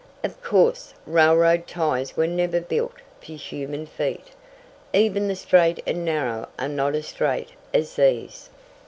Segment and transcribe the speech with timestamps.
[0.23, 4.29] "Of course railroad ties were never built for human feet,
[4.93, 8.49] even the straight and narrow are not as straight as these."